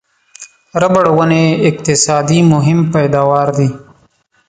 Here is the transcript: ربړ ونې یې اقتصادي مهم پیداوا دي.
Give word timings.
ربړ 0.81 1.05
ونې 1.17 1.43
یې 1.49 1.61
اقتصادي 1.69 2.39
مهم 2.53 2.79
پیداوا 2.93 3.43
دي. 3.57 3.69